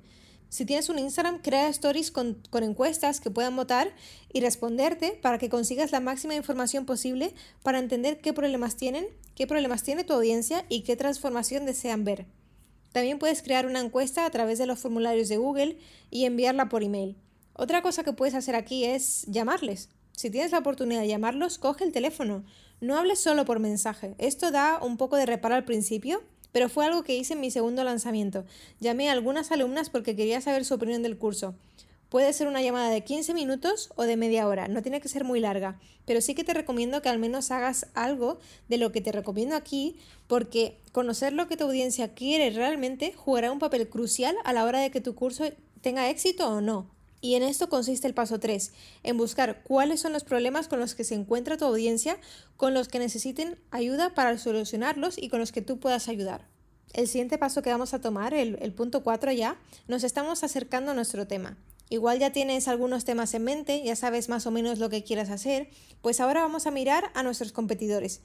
Si 0.48 0.64
tienes 0.64 0.88
un 0.88 1.00
Instagram, 1.00 1.42
crea 1.42 1.68
stories 1.70 2.12
con, 2.12 2.38
encuestas 2.52 3.18
que 3.20 3.32
puedan 3.32 3.56
votar 3.56 3.92
y 4.32 4.42
responderte 4.42 5.18
para 5.20 5.38
que 5.38 5.48
consigas 5.48 5.90
la 5.90 5.98
máxima 5.98 6.36
información 6.36 6.86
posible 6.86 7.34
para 7.64 7.80
entender 7.80 8.20
qué 8.20 8.32
problemas 8.32 8.76
tienen, 8.76 9.08
qué 9.34 9.48
problemas 9.48 9.82
tiene 9.82 10.04
tu 10.04 10.12
audiencia 10.12 10.64
y 10.68 10.82
qué 10.82 10.94
transformación 10.94 11.66
desean 11.66 12.04
ver. 12.04 12.26
También 12.92 13.18
puedes 13.18 13.42
crear 13.42 13.66
una 13.66 13.80
encuesta 13.80 14.24
a 14.24 14.30
través 14.30 14.58
de 14.58 14.66
los 14.66 14.78
formularios 14.78 15.28
de 15.28 15.36
Google 15.36 15.78
y 16.10 16.24
enviarla 16.24 16.68
por 16.68 16.82
email. 16.82 17.16
Otra 17.52 17.82
cosa 17.82 18.04
que 18.04 18.12
puedes 18.12 18.34
hacer 18.34 18.54
aquí 18.54 18.84
es 18.84 19.24
llamarles. 19.28 19.88
Si 20.12 20.30
tienes 20.30 20.52
la 20.52 20.58
oportunidad 20.58 21.00
de 21.00 21.08
llamarlos, 21.08 21.58
coge 21.58 21.84
el 21.84 21.92
teléfono. 21.92 22.44
No 22.80 22.96
hables 22.96 23.18
solo 23.18 23.44
por 23.44 23.60
mensaje. 23.60 24.14
Esto 24.18 24.50
da 24.50 24.78
un 24.82 24.96
poco 24.96 25.16
de 25.16 25.26
reparo 25.26 25.54
al 25.54 25.64
principio, 25.64 26.22
pero 26.52 26.68
fue 26.68 26.86
algo 26.86 27.02
que 27.02 27.16
hice 27.16 27.34
en 27.34 27.40
mi 27.40 27.50
segundo 27.50 27.84
lanzamiento. 27.84 28.44
Llamé 28.80 29.10
a 29.10 29.12
algunas 29.12 29.52
alumnas 29.52 29.90
porque 29.90 30.16
quería 30.16 30.40
saber 30.40 30.64
su 30.64 30.74
opinión 30.74 31.02
del 31.02 31.18
curso. 31.18 31.54
Puede 32.08 32.32
ser 32.32 32.46
una 32.46 32.62
llamada 32.62 32.88
de 32.90 33.02
15 33.02 33.34
minutos 33.34 33.90
o 33.96 34.04
de 34.04 34.16
media 34.16 34.46
hora, 34.46 34.68
no 34.68 34.82
tiene 34.82 35.00
que 35.00 35.08
ser 35.08 35.24
muy 35.24 35.40
larga, 35.40 35.80
pero 36.04 36.20
sí 36.20 36.34
que 36.34 36.44
te 36.44 36.54
recomiendo 36.54 37.02
que 37.02 37.08
al 37.08 37.18
menos 37.18 37.50
hagas 37.50 37.88
algo 37.94 38.38
de 38.68 38.78
lo 38.78 38.92
que 38.92 39.00
te 39.00 39.10
recomiendo 39.10 39.56
aquí, 39.56 39.96
porque 40.28 40.78
conocer 40.92 41.32
lo 41.32 41.48
que 41.48 41.56
tu 41.56 41.64
audiencia 41.64 42.14
quiere 42.14 42.50
realmente 42.50 43.12
jugará 43.12 43.50
un 43.50 43.58
papel 43.58 43.88
crucial 43.88 44.36
a 44.44 44.52
la 44.52 44.64
hora 44.64 44.80
de 44.80 44.90
que 44.90 45.00
tu 45.00 45.14
curso 45.14 45.44
tenga 45.80 46.08
éxito 46.08 46.48
o 46.48 46.60
no. 46.60 46.90
Y 47.20 47.34
en 47.34 47.42
esto 47.42 47.68
consiste 47.68 48.06
el 48.06 48.14
paso 48.14 48.38
3, 48.38 48.72
en 49.02 49.16
buscar 49.16 49.62
cuáles 49.64 50.00
son 50.00 50.12
los 50.12 50.22
problemas 50.22 50.68
con 50.68 50.78
los 50.78 50.94
que 50.94 51.02
se 51.02 51.14
encuentra 51.14 51.56
tu 51.56 51.64
audiencia, 51.64 52.18
con 52.56 52.72
los 52.72 52.86
que 52.86 53.00
necesiten 53.00 53.58
ayuda 53.72 54.14
para 54.14 54.38
solucionarlos 54.38 55.18
y 55.18 55.28
con 55.28 55.40
los 55.40 55.50
que 55.50 55.62
tú 55.62 55.80
puedas 55.80 56.08
ayudar. 56.08 56.46
El 56.92 57.08
siguiente 57.08 57.36
paso 57.36 57.62
que 57.62 57.70
vamos 57.70 57.94
a 57.94 58.00
tomar, 58.00 58.32
el, 58.32 58.72
punto 58.74 59.02
4 59.02 59.32
ya, 59.32 59.58
nos 59.88 60.04
estamos 60.04 60.44
acercando 60.44 60.92
a 60.92 60.94
nuestro 60.94 61.26
tema. 61.26 61.56
Igual 61.88 62.18
ya 62.18 62.32
tienes 62.32 62.66
algunos 62.66 63.04
temas 63.04 63.32
en 63.34 63.44
mente, 63.44 63.82
ya 63.84 63.94
sabes 63.94 64.28
más 64.28 64.46
o 64.46 64.50
menos 64.50 64.78
lo 64.78 64.90
que 64.90 65.04
quieras 65.04 65.30
hacer, 65.30 65.68
pues 66.02 66.20
ahora 66.20 66.42
vamos 66.42 66.66
a 66.66 66.70
mirar 66.70 67.10
a 67.14 67.22
nuestros 67.22 67.52
competidores. 67.52 68.20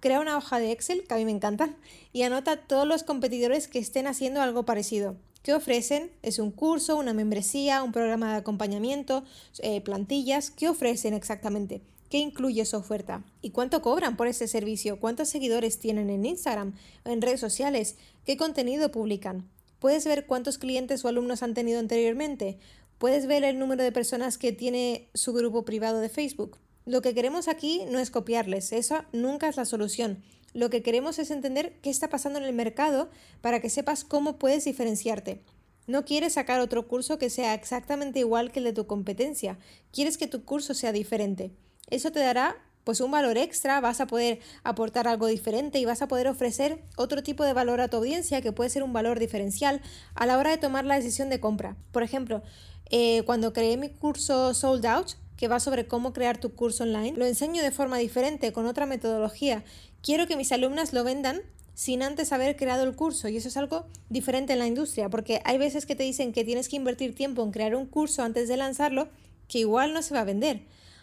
Crea 0.00 0.20
una 0.20 0.36
hoja 0.36 0.58
de 0.58 0.72
Excel, 0.72 1.04
que 1.04 1.14
a 1.14 1.16
mí 1.16 1.24
me 1.24 1.30
encantan, 1.30 1.76
y 2.12 2.22
anota 2.22 2.58
todos 2.66 2.86
los 2.86 3.02
competidores 3.02 3.68
que 3.68 3.78
estén 3.78 4.06
haciendo 4.06 4.42
algo 4.42 4.64
parecido. 4.64 5.16
¿Qué 5.42 5.54
ofrecen? 5.54 6.10
¿Es 6.22 6.38
un 6.38 6.50
curso, 6.50 6.96
una 6.96 7.14
membresía, 7.14 7.82
un 7.82 7.92
programa 7.92 8.32
de 8.32 8.38
acompañamiento, 8.38 9.24
eh, 9.60 9.80
plantillas? 9.80 10.50
¿Qué 10.50 10.68
ofrecen 10.68 11.14
exactamente? 11.14 11.80
qué 12.08 12.18
incluye 12.18 12.64
su 12.64 12.76
oferta 12.76 13.24
y 13.42 13.50
cuánto 13.50 13.82
cobran 13.82 14.16
por 14.16 14.28
ese 14.28 14.48
servicio, 14.48 15.00
cuántos 15.00 15.28
seguidores 15.28 15.78
tienen 15.78 16.10
en 16.10 16.24
Instagram 16.24 16.74
en 17.04 17.22
redes 17.22 17.40
sociales, 17.40 17.96
qué 18.24 18.36
contenido 18.36 18.90
publican. 18.90 19.48
Puedes 19.78 20.04
ver 20.06 20.26
cuántos 20.26 20.58
clientes 20.58 21.04
o 21.04 21.08
alumnos 21.08 21.42
han 21.42 21.54
tenido 21.54 21.78
anteriormente. 21.78 22.58
Puedes 22.98 23.26
ver 23.26 23.44
el 23.44 23.58
número 23.58 23.82
de 23.82 23.92
personas 23.92 24.38
que 24.38 24.52
tiene 24.52 25.08
su 25.14 25.32
grupo 25.32 25.64
privado 25.64 26.00
de 26.00 26.08
Facebook. 26.08 26.58
Lo 26.86 27.02
que 27.02 27.14
queremos 27.14 27.48
aquí 27.48 27.82
no 27.90 27.98
es 27.98 28.10
copiarles, 28.10 28.72
eso 28.72 29.04
nunca 29.12 29.48
es 29.48 29.56
la 29.56 29.64
solución. 29.64 30.22
Lo 30.54 30.70
que 30.70 30.82
queremos 30.82 31.18
es 31.18 31.30
entender 31.30 31.78
qué 31.82 31.90
está 31.90 32.08
pasando 32.08 32.38
en 32.38 32.46
el 32.46 32.54
mercado 32.54 33.10
para 33.42 33.60
que 33.60 33.68
sepas 33.68 34.04
cómo 34.04 34.38
puedes 34.38 34.64
diferenciarte. 34.64 35.42
No 35.86 36.04
quieres 36.04 36.32
sacar 36.32 36.60
otro 36.60 36.88
curso 36.88 37.18
que 37.18 37.28
sea 37.28 37.52
exactamente 37.54 38.20
igual 38.20 38.50
que 38.50 38.60
el 38.60 38.64
de 38.64 38.72
tu 38.72 38.86
competencia, 38.86 39.58
quieres 39.92 40.16
que 40.16 40.26
tu 40.26 40.44
curso 40.44 40.72
sea 40.72 40.92
diferente. 40.92 41.52
Eso 41.90 42.10
te 42.10 42.20
dará 42.20 42.56
pues 42.86 43.00
un 43.00 43.10
valor 43.10 43.36
extra, 43.36 43.80
vas 43.80 44.00
a 44.00 44.06
poder 44.06 44.38
aportar 44.62 45.08
algo 45.08 45.26
diferente 45.26 45.80
y 45.80 45.84
vas 45.84 46.02
a 46.02 46.08
poder 46.08 46.28
ofrecer 46.28 46.84
otro 46.96 47.24
tipo 47.24 47.42
de 47.44 47.52
valor 47.52 47.80
a 47.80 47.88
tu 47.88 47.96
audiencia 47.96 48.40
que 48.42 48.52
puede 48.52 48.70
ser 48.70 48.84
un 48.84 48.92
valor 48.92 49.18
diferencial 49.18 49.82
a 50.14 50.24
la 50.24 50.38
hora 50.38 50.52
de 50.52 50.58
tomar 50.58 50.84
la 50.84 50.94
decisión 50.94 51.28
de 51.28 51.40
compra. 51.40 51.76
Por 51.90 52.04
ejemplo, 52.04 52.42
eh, 52.90 53.22
cuando 53.24 53.52
creé 53.52 53.76
mi 53.76 53.88
curso 53.88 54.54
Sold 54.54 54.86
Out, 54.86 55.12
que 55.36 55.48
va 55.48 55.60
sobre 55.60 55.86
cómo 55.86 56.12
crear 56.12 56.38
tu 56.38 56.54
curso 56.54 56.84
online, 56.84 57.16
lo 57.16 57.26
enseño 57.26 57.62
de 57.62 57.70
forma 57.70 57.98
diferente, 57.98 58.52
con 58.52 58.66
otra 58.66 58.86
metodología. 58.86 59.64
Quiero 60.02 60.26
que 60.26 60.36
mis 60.36 60.52
alumnas 60.52 60.92
lo 60.92 61.04
vendan 61.04 61.42
sin 61.74 62.02
antes 62.02 62.32
haber 62.32 62.56
creado 62.56 62.84
el 62.84 62.96
curso 62.96 63.28
y 63.28 63.36
eso 63.36 63.48
es 63.48 63.56
algo 63.58 63.86
diferente 64.08 64.54
en 64.54 64.60
la 64.60 64.66
industria, 64.66 65.10
porque 65.10 65.42
hay 65.44 65.58
veces 65.58 65.84
que 65.84 65.94
te 65.94 66.04
dicen 66.04 66.32
que 66.32 66.44
tienes 66.44 66.68
que 66.68 66.76
invertir 66.76 67.14
tiempo 67.14 67.42
en 67.42 67.50
crear 67.50 67.74
un 67.74 67.86
curso 67.86 68.22
antes 68.22 68.48
de 68.48 68.56
lanzarlo, 68.56 69.08
que 69.46 69.58
igual 69.58 69.92
no 69.92 70.00
se 70.02 70.14
va 70.14 70.20
a 70.20 70.24
vender. 70.24 70.62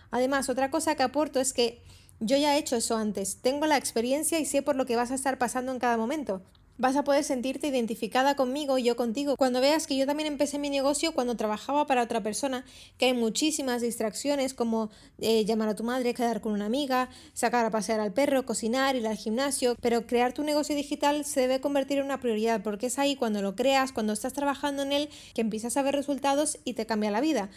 Además, 0.09 0.49
otra 0.49 0.71
cosa 0.71 0.95
que 0.95 1.03
aporto 1.03 1.39
es 1.39 1.53
que 1.53 1.81
yo 2.19 2.37
ya 2.37 2.55
he 2.55 2.59
hecho 2.59 2.75
eso 2.75 2.97
antes, 2.97 3.37
tengo 3.41 3.67
la 3.67 3.77
experiencia 3.77 4.39
y 4.39 4.45
sé 4.45 4.61
por 4.61 4.75
lo 4.75 4.85
que 4.85 4.95
vas 4.95 5.11
a 5.11 5.15
estar 5.15 5.37
pasando 5.37 5.71
en 5.71 5.79
cada 5.79 5.97
momento. 5.97 6.41
Vas 6.79 6.95
a 6.95 7.03
poder 7.03 7.23
sentirte 7.23 7.67
identificada 7.67 8.35
conmigo 8.35 8.79
y 8.79 8.83
yo 8.83 8.95
contigo 8.95 9.37
cuando 9.37 9.61
veas 9.61 9.85
que 9.85 9.95
yo 9.95 10.07
también 10.07 10.25
empecé 10.25 10.57
mi 10.57 10.71
negocio 10.71 11.13
cuando 11.13 11.35
trabajaba 11.35 11.85
para 11.85 12.01
otra 12.01 12.23
persona, 12.23 12.65
que 12.97 13.05
hay 13.05 13.13
muchísimas 13.13 13.83
distracciones 13.83 14.55
como 14.55 14.89
eh, 15.19 15.45
llamar 15.45 15.69
a 15.69 15.75
tu 15.75 15.83
madre, 15.83 16.15
quedar 16.15 16.41
con 16.41 16.51
una 16.51 16.65
amiga, 16.65 17.09
sacar 17.33 17.63
a 17.63 17.69
pasear 17.69 17.99
al 17.99 18.11
perro, 18.11 18.47
cocinar, 18.47 18.95
ir 18.95 19.05
al 19.05 19.17
gimnasio, 19.17 19.75
pero 19.81 20.07
crear 20.07 20.33
tu 20.33 20.41
negocio 20.41 20.75
digital 20.75 21.25
se 21.25 21.41
debe 21.41 21.61
convertir 21.61 21.99
en 21.99 22.05
una 22.05 22.19
prioridad 22.19 22.63
porque 22.63 22.87
es 22.87 22.97
ahí 22.97 23.15
cuando 23.15 23.43
lo 23.43 23.55
creas, 23.55 23.91
cuando 23.91 24.11
estás 24.11 24.33
trabajando 24.33 24.81
en 24.81 24.93
él, 24.93 25.09
que 25.35 25.41
empiezas 25.41 25.77
a 25.77 25.83
ver 25.83 25.93
resultados 25.93 26.57
y 26.65 26.73
te 26.73 26.87
cambia 26.87 27.11
la 27.11 27.21
vida. 27.21 27.51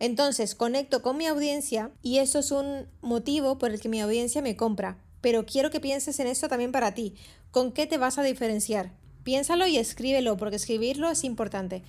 Entonces 0.00 0.56
conecto 0.56 1.02
con 1.02 1.16
mi 1.16 1.26
audiencia 1.26 1.92
y 2.02 2.18
eso 2.18 2.40
es 2.40 2.50
un 2.50 2.88
motivo 3.00 3.58
por 3.58 3.70
el 3.70 3.80
que 3.80 3.88
mi 3.88 4.00
audiencia 4.00 4.42
me 4.42 4.56
compra 4.56 4.98
pero 5.20 5.46
quiero 5.46 5.70
que 5.70 5.80
pienses 5.80 6.20
en 6.20 6.26
esto 6.26 6.48
también 6.48 6.72
para 6.72 6.94
ti. 6.94 7.14
¿Con 7.50 7.72
qué 7.72 7.86
te 7.86 7.98
vas 7.98 8.18
a 8.18 8.22
diferenciar? 8.22 8.92
Piénsalo 9.22 9.66
y 9.66 9.76
escríbelo, 9.76 10.36
porque 10.36 10.56
escribirlo 10.56 11.10
es 11.10 11.24
importante. 11.24 11.82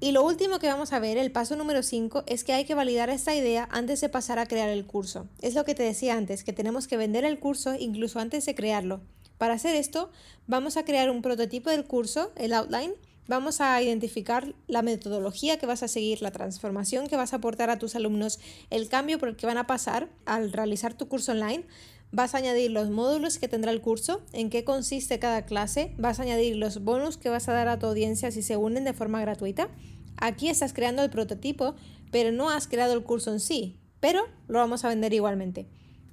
Y 0.00 0.12
lo 0.12 0.22
último 0.22 0.60
que 0.60 0.68
vamos 0.68 0.92
a 0.92 1.00
ver, 1.00 1.18
el 1.18 1.32
paso 1.32 1.56
número 1.56 1.82
5, 1.82 2.22
es 2.28 2.44
que 2.44 2.52
hay 2.52 2.64
que 2.64 2.76
validar 2.76 3.10
esta 3.10 3.34
idea 3.34 3.68
antes 3.72 4.00
de 4.00 4.08
pasar 4.08 4.38
a 4.38 4.46
crear 4.46 4.68
el 4.68 4.86
curso. 4.86 5.26
Es 5.42 5.54
lo 5.54 5.64
que 5.64 5.74
te 5.74 5.82
decía 5.82 6.14
antes, 6.14 6.44
que 6.44 6.52
tenemos 6.52 6.86
que 6.86 6.96
vender 6.96 7.24
el 7.24 7.40
curso 7.40 7.74
incluso 7.74 8.20
antes 8.20 8.46
de 8.46 8.54
crearlo. 8.54 9.00
Para 9.38 9.54
hacer 9.54 9.74
esto, 9.74 10.10
vamos 10.46 10.76
a 10.76 10.84
crear 10.84 11.10
un 11.10 11.20
prototipo 11.20 11.70
del 11.70 11.84
curso, 11.84 12.30
el 12.36 12.52
outline, 12.52 12.92
vamos 13.26 13.60
a 13.60 13.80
identificar 13.82 14.54
la 14.68 14.82
metodología 14.82 15.58
que 15.58 15.66
vas 15.66 15.82
a 15.82 15.88
seguir, 15.88 16.22
la 16.22 16.30
transformación 16.30 17.08
que 17.08 17.16
vas 17.16 17.32
a 17.32 17.36
aportar 17.36 17.68
a 17.68 17.78
tus 17.78 17.94
alumnos, 17.94 18.38
el 18.70 18.88
cambio 18.88 19.18
por 19.18 19.28
el 19.28 19.36
que 19.36 19.46
van 19.46 19.58
a 19.58 19.66
pasar 19.66 20.08
al 20.26 20.52
realizar 20.52 20.94
tu 20.94 21.08
curso 21.08 21.32
online, 21.32 21.64
Vas 22.10 22.34
a 22.34 22.38
añadir 22.38 22.70
los 22.70 22.88
módulos 22.88 23.38
que 23.38 23.48
tendrá 23.48 23.70
el 23.70 23.82
curso, 23.82 24.22
en 24.32 24.48
qué 24.48 24.64
consiste 24.64 25.18
cada 25.18 25.44
clase, 25.44 25.94
vas 25.98 26.18
a 26.18 26.22
añadir 26.22 26.56
los 26.56 26.82
bonus 26.82 27.18
que 27.18 27.28
vas 27.28 27.48
a 27.48 27.52
dar 27.52 27.68
a 27.68 27.78
tu 27.78 27.86
audiencia 27.86 28.30
si 28.30 28.42
se 28.42 28.56
unen 28.56 28.84
de 28.84 28.94
forma 28.94 29.20
gratuita. 29.20 29.68
Aquí 30.16 30.48
estás 30.48 30.72
creando 30.72 31.02
el 31.02 31.10
prototipo, 31.10 31.74
pero 32.10 32.32
no 32.32 32.48
has 32.48 32.66
creado 32.66 32.94
el 32.94 33.04
curso 33.04 33.30
en 33.30 33.40
sí, 33.40 33.78
pero 34.00 34.22
lo 34.46 34.58
vamos 34.58 34.84
a 34.84 34.88
vender 34.88 35.12
igualmente. 35.12 35.68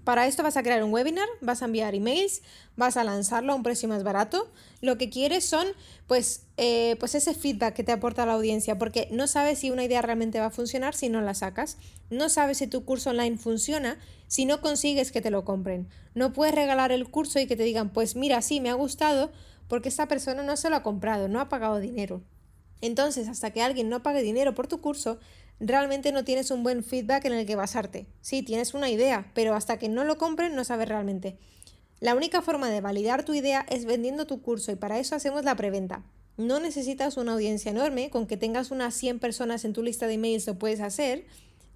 Para 0.06 0.28
esto 0.28 0.44
vas 0.44 0.56
a 0.56 0.62
crear 0.62 0.84
un 0.84 0.94
webinar, 0.94 1.28
vas 1.42 1.64
a 1.64 1.66
enviar 1.66 1.96
emails, 1.96 2.44
vas 2.78 2.96
a 2.96 3.04
lanzarlo 3.04 3.54
a 3.54 3.56
un 3.56 3.64
precio 3.64 3.90
más 3.90 4.04
barato. 4.04 4.52
Lo 4.80 5.00
que 5.00 5.10
quieres 5.10 5.44
son 5.46 5.66
pues, 6.06 6.44
eh, 6.58 6.96
pues 7.00 7.16
ese 7.16 7.34
feedback 7.34 7.74
que 7.74 7.84
te 7.84 7.92
aporta 7.92 8.24
la 8.28 8.34
audiencia, 8.34 8.78
porque 8.78 9.08
no 9.12 9.26
sabes 9.26 9.58
si 9.60 9.72
una 9.72 9.84
idea 9.84 10.04
realmente 10.04 10.40
va 10.40 10.46
a 10.46 10.52
funcionar 10.52 10.94
si 10.94 11.10
no 11.10 11.22
la 11.22 11.34
sacas. 11.34 11.78
No 12.12 12.30
sabes 12.30 12.60
si 12.60 12.68
tu 12.68 12.86
curso 12.86 13.10
online 13.10 13.38
funciona 13.40 13.98
si 14.28 14.46
no 14.46 14.62
consigues 14.62 15.12
que 15.12 15.22
te 15.22 15.32
lo 15.32 15.44
compren. 15.44 15.90
No 16.14 16.34
puedes 16.34 16.54
regalar 16.54 16.92
el 16.92 17.10
curso 17.10 17.40
y 17.40 17.48
que 17.48 17.56
te 17.56 17.64
digan, 17.64 17.90
pues 17.90 18.16
mira, 18.16 18.44
sí, 18.44 18.60
me 18.60 18.70
ha 18.70 18.76
gustado, 18.76 19.32
porque 19.68 19.90
esta 19.90 20.08
persona 20.08 20.44
no 20.44 20.56
se 20.56 20.70
lo 20.70 20.76
ha 20.76 20.84
comprado, 20.84 21.28
no 21.28 21.40
ha 21.40 21.50
pagado 21.50 21.80
dinero. 21.80 22.22
Entonces, 22.82 23.28
hasta 23.28 23.50
que 23.52 23.64
alguien 23.64 23.90
no 23.90 24.04
pague 24.04 24.22
dinero 24.22 24.54
por 24.54 24.68
tu 24.68 24.82
curso, 24.82 25.20
realmente 25.60 26.12
no 26.12 26.24
tienes 26.24 26.52
un 26.52 26.64
buen 26.64 26.84
feedback 26.84 27.26
en 27.26 27.34
el 27.34 27.46
que 27.46 27.56
basarte. 27.56 28.08
Sí, 28.22 28.44
tienes 28.44 28.74
una 28.74 28.90
idea, 28.90 29.32
pero 29.34 29.56
hasta 29.56 29.78
que 29.78 29.90
no 29.90 30.04
lo 30.04 30.18
compren 30.18 30.56
no 30.56 30.64
sabes 30.64 30.90
realmente. 30.90 31.38
La 32.00 32.16
única 32.16 32.42
forma 32.42 32.70
de 32.70 32.82
validar 32.82 33.24
tu 33.24 33.34
idea 33.34 33.66
es 33.70 33.86
vendiendo 33.86 34.28
tu 34.28 34.42
curso 34.42 34.72
y 34.72 34.76
para 34.76 35.00
eso 35.00 35.16
hacemos 35.16 35.46
la 35.46 35.56
preventa. 35.56 36.04
No 36.38 36.60
necesitas 36.60 37.16
una 37.16 37.34
audiencia 37.34 37.72
enorme, 37.72 38.10
con 38.10 38.28
que 38.28 38.36
tengas 38.36 38.70
unas 38.70 38.94
100 38.96 39.20
personas 39.20 39.64
en 39.64 39.72
tu 39.72 39.82
lista 39.82 40.06
de 40.06 40.16
emails 40.16 40.46
lo 40.48 40.60
puedes 40.60 40.82
hacer. 40.82 41.26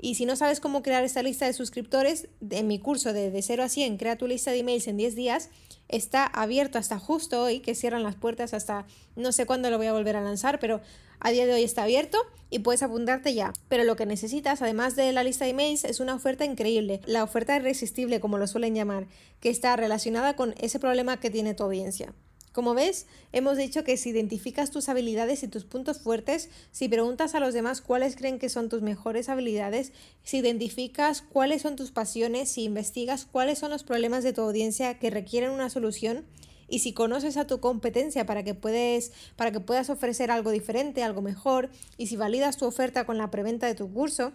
Y 0.02 0.16
si 0.16 0.26
no 0.26 0.36
sabes 0.36 0.60
cómo 0.60 0.82
crear 0.82 1.04
esta 1.04 1.24
lista 1.24 1.46
de 1.46 1.54
suscriptores, 1.54 2.28
en 2.50 2.68
mi 2.68 2.80
curso 2.80 3.14
de, 3.14 3.32
de 3.32 3.42
0 3.42 3.64
a 3.64 3.70
100, 3.70 3.98
crea 3.98 4.18
tu 4.18 4.28
lista 4.28 4.52
de 4.52 4.60
emails 4.60 4.88
en 4.88 4.98
10 4.98 5.16
días, 5.16 5.50
está 5.88 6.26
abierto 6.26 6.78
hasta 6.78 7.00
justo 7.00 7.42
hoy, 7.42 7.60
que 7.60 7.76
cierran 7.76 8.04
las 8.04 8.16
puertas 8.16 8.54
hasta 8.54 8.86
no 9.16 9.32
sé 9.32 9.46
cuándo 9.46 9.70
lo 9.70 9.78
voy 9.78 9.88
a 9.88 9.94
volver 9.94 10.16
a 10.16 10.22
lanzar, 10.22 10.60
pero 10.60 10.82
a 11.20 11.32
día 11.32 11.46
de 11.46 11.54
hoy 11.54 11.64
está 11.64 11.84
abierto 11.84 12.18
y 12.50 12.60
puedes 12.60 12.84
apuntarte 12.84 13.34
ya. 13.34 13.54
Pero 13.68 13.84
lo 13.84 13.96
que 13.96 14.06
necesitas, 14.06 14.62
además 14.62 14.96
de 14.96 15.12
la 15.12 15.24
lista 15.24 15.46
de 15.46 15.52
emails, 15.52 15.84
es 15.84 16.00
una 16.00 16.16
oferta 16.16 16.46
increíble, 16.46 17.02
la 17.06 17.24
oferta 17.24 17.56
irresistible, 17.56 18.20
como 18.20 18.38
lo 18.38 18.48
suelen 18.48 18.76
llamar, 18.76 19.08
que 19.40 19.50
está 19.50 19.76
relacionada 19.76 20.36
con 20.36 20.56
ese 20.60 20.80
problema 20.80 21.20
que 21.20 21.30
tiene 21.30 21.54
tu 21.54 21.64
audiencia. 21.64 22.14
Como 22.52 22.74
ves, 22.74 23.06
hemos 23.32 23.58
dicho 23.58 23.84
que 23.84 23.96
si 23.96 24.10
identificas 24.10 24.72
tus 24.72 24.90
habilidades 24.90 25.44
y 25.44 25.48
tus 25.48 25.66
puntos 25.66 26.00
fuertes, 26.00 26.50
si 26.72 26.90
preguntas 26.90 27.36
a 27.36 27.40
los 27.40 27.54
demás 27.54 27.80
cuáles 27.80 28.16
creen 28.16 28.40
que 28.40 28.50
son 28.50 28.70
tus 28.70 28.82
mejores 28.82 29.30
habilidades, 29.30 29.94
si 30.24 30.38
identificas 30.38 31.22
cuáles 31.22 31.62
son 31.62 31.76
tus 31.76 31.92
pasiones, 31.92 32.50
si 32.50 32.64
investigas 32.64 33.28
cuáles 33.32 33.60
son 33.60 33.70
los 33.70 33.84
problemas 33.84 34.24
de 34.24 34.34
tu 34.34 34.42
audiencia 34.42 34.98
que 34.98 35.12
requieren 35.12 35.52
una 35.52 35.70
solución, 35.70 36.26
y 36.70 36.80
si 36.80 36.94
conoces 36.94 37.38
a 37.38 37.48
tu 37.48 37.60
competencia 37.60 38.26
para 38.26 38.44
que, 38.44 38.54
puedes, 38.54 39.12
para 39.36 39.52
que 39.52 39.60
puedas 39.60 39.90
ofrecer 39.90 40.32
algo 40.32 40.52
diferente, 40.52 41.04
algo 41.04 41.22
mejor, 41.22 41.70
y 41.98 42.08
si 42.08 42.16
validas 42.16 42.58
tu 42.58 42.66
oferta 42.66 43.06
con 43.06 43.18
la 43.18 43.32
preventa 43.32 43.68
de 43.68 43.76
tu 43.76 43.92
curso, 43.92 44.34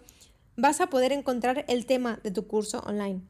vas 0.55 0.81
a 0.81 0.87
poder 0.87 1.11
encontrar 1.11 1.65
el 1.67 1.85
tema 1.85 2.19
de 2.23 2.31
tu 2.31 2.47
curso 2.47 2.79
online. 2.85 3.21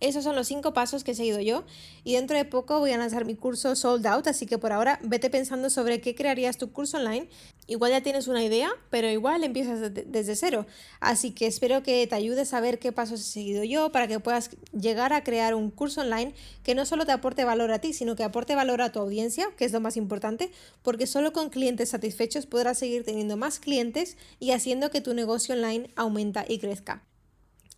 Esos 0.00 0.24
son 0.24 0.34
los 0.34 0.48
cinco 0.48 0.72
pasos 0.72 1.04
que 1.04 1.10
he 1.10 1.14
seguido 1.14 1.40
yo 1.40 1.64
y 2.04 2.14
dentro 2.14 2.36
de 2.36 2.46
poco 2.46 2.78
voy 2.78 2.92
a 2.92 2.98
lanzar 2.98 3.26
mi 3.26 3.36
curso 3.36 3.76
Sold 3.76 4.06
Out, 4.06 4.26
así 4.28 4.46
que 4.46 4.56
por 4.56 4.72
ahora 4.72 4.98
vete 5.02 5.28
pensando 5.28 5.68
sobre 5.68 6.00
qué 6.00 6.14
crearías 6.14 6.56
tu 6.56 6.72
curso 6.72 6.96
online. 6.96 7.28
Igual 7.66 7.92
ya 7.92 8.02
tienes 8.02 8.26
una 8.26 8.42
idea, 8.42 8.70
pero 8.88 9.08
igual 9.10 9.44
empiezas 9.44 9.92
desde 9.92 10.36
cero. 10.36 10.66
Así 11.00 11.32
que 11.32 11.46
espero 11.46 11.82
que 11.82 12.06
te 12.06 12.14
ayude 12.14 12.40
a 12.40 12.44
saber 12.46 12.78
qué 12.78 12.92
pasos 12.92 13.20
he 13.20 13.24
seguido 13.24 13.62
yo 13.62 13.92
para 13.92 14.08
que 14.08 14.20
puedas 14.20 14.50
llegar 14.72 15.12
a 15.12 15.22
crear 15.22 15.54
un 15.54 15.70
curso 15.70 16.00
online 16.00 16.34
que 16.62 16.74
no 16.74 16.86
solo 16.86 17.04
te 17.04 17.12
aporte 17.12 17.44
valor 17.44 17.70
a 17.70 17.78
ti, 17.78 17.92
sino 17.92 18.16
que 18.16 18.24
aporte 18.24 18.54
valor 18.54 18.80
a 18.80 18.92
tu 18.92 19.00
audiencia, 19.00 19.48
que 19.56 19.66
es 19.66 19.72
lo 19.72 19.80
más 19.80 19.96
importante, 19.96 20.50
porque 20.82 21.06
solo 21.06 21.32
con 21.32 21.50
clientes 21.50 21.90
satisfechos 21.90 22.46
podrás 22.46 22.78
seguir 22.78 23.04
teniendo 23.04 23.36
más 23.36 23.60
clientes 23.60 24.16
y 24.38 24.52
haciendo 24.52 24.90
que 24.90 25.00
tu 25.00 25.12
negocio 25.12 25.54
online 25.54 25.90
aumenta 25.94 26.44
y 26.48 26.58
crezca. 26.58 27.09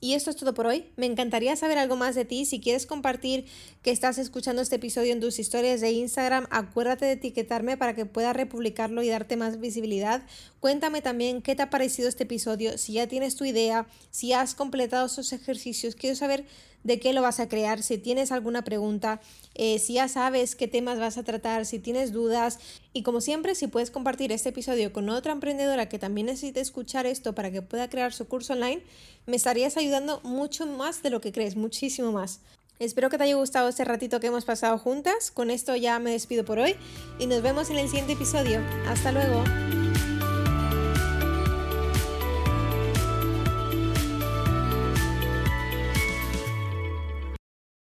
Y 0.05 0.15
esto 0.15 0.31
es 0.31 0.37
todo 0.37 0.53
por 0.53 0.67
hoy. 0.67 0.87
Me 0.97 1.07
encantaría 1.07 1.55
saber 1.55 1.79
algo 1.79 1.95
más 1.95 2.17
de 2.17 2.25
ti. 2.25 2.45
Si 2.45 2.59
quieres 2.59 2.87
compartir 2.87 3.45
que 3.83 3.93
estás 3.93 4.19
escuchando 4.19 4.61
este 4.61 4.75
episodio 4.75 5.13
en 5.13 5.21
tus 5.21 5.39
historias 5.39 5.81
de 5.81 5.93
Instagram, 5.93 6.49
acuérdate 6.51 7.07
de 7.07 7.13
etiquetarme 7.13 7.77
para 7.77 7.95
que 7.95 8.05
pueda 8.05 8.33
republicarlo 8.33 9.05
y 9.05 9.09
darte 9.09 9.37
más 9.37 9.61
visibilidad. 9.61 10.25
Cuéntame 10.59 11.03
también 11.03 11.41
qué 11.41 11.55
te 11.55 11.63
ha 11.63 11.71
parecido 11.71 12.09
este 12.09 12.25
episodio, 12.25 12.79
si 12.79 12.95
ya 12.95 13.07
tienes 13.07 13.37
tu 13.37 13.45
idea, 13.45 13.87
si 14.11 14.33
has 14.33 14.57
completado 14.57 15.07
esos 15.07 15.33
ejercicios. 15.33 15.95
Quiero 15.95 16.17
saber 16.17 16.47
de 16.85 16.99
qué 16.99 17.13
lo 17.13 17.23
vas 17.23 17.41
a 17.41 17.49
crear, 17.49 17.83
si 17.83 17.99
tienes 17.99 18.33
alguna 18.33 18.63
pregunta, 18.63 19.21
eh, 19.55 19.79
si 19.79 19.95
ya 19.95 20.09
sabes 20.09 20.57
qué 20.57 20.69
temas 20.69 20.99
vas 20.99 21.19
a 21.19 21.23
tratar, 21.23 21.67
si 21.67 21.79
tienes 21.79 22.13
dudas. 22.13 22.59
Y 22.93 23.03
como 23.03 23.21
siempre, 23.21 23.55
si 23.55 23.67
puedes 23.67 23.91
compartir 23.91 24.33
este 24.33 24.51
episodio 24.51 24.93
con 24.93 25.09
otra 25.09 25.33
emprendedora 25.33 25.89
que 25.89 25.99
también 25.99 26.27
necesite 26.27 26.61
escuchar 26.61 27.07
esto 27.07 27.35
para 27.35 27.51
que 27.51 27.63
pueda 27.63 27.89
crear 27.89 28.13
su 28.13 28.27
curso 28.27 28.55
online, 28.55 28.83
me 29.27 29.37
estarías 29.37 29.77
ayudando 29.77 30.21
mucho 30.23 30.67
más 30.67 31.03
de 31.03 31.11
lo 31.11 31.21
que 31.21 31.33
crees, 31.33 31.57
muchísimo 31.57 32.13
más. 32.13 32.41
Espero 32.79 33.11
que 33.11 33.19
te 33.19 33.25
haya 33.25 33.37
gustado 33.37 33.69
este 33.69 33.85
ratito 33.85 34.19
que 34.19 34.27
hemos 34.27 34.45
pasado 34.45 34.77
juntas. 34.77 35.31
Con 35.31 35.51
esto 35.51 35.77
ya 35.77 36.01
me 36.01 36.11
despido 36.11 36.45
por 36.45 36.59
hoy 36.59 36.75
y 37.21 37.27
nos 37.27 37.41
vemos 37.43 37.71
en 37.71 37.79
el 37.79 37.87
siguiente 37.87 38.15
episodio. 38.15 38.61
Hasta 38.89 39.13
luego. 39.13 39.82